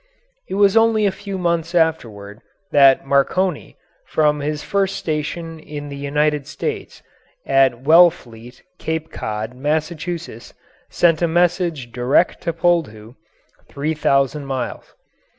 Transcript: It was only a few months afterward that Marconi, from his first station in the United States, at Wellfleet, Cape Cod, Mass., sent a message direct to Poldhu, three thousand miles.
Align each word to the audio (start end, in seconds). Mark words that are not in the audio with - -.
It 0.49 0.55
was 0.55 0.75
only 0.75 1.05
a 1.05 1.11
few 1.11 1.37
months 1.37 1.75
afterward 1.75 2.41
that 2.71 3.05
Marconi, 3.05 3.77
from 4.07 4.39
his 4.39 4.63
first 4.63 4.95
station 4.95 5.59
in 5.59 5.89
the 5.89 5.95
United 5.95 6.47
States, 6.47 7.03
at 7.45 7.83
Wellfleet, 7.83 8.63
Cape 8.79 9.11
Cod, 9.11 9.53
Mass., 9.53 9.93
sent 10.89 11.21
a 11.21 11.27
message 11.27 11.91
direct 11.91 12.41
to 12.41 12.51
Poldhu, 12.51 13.13
three 13.69 13.93
thousand 13.93 14.47
miles. 14.47 14.95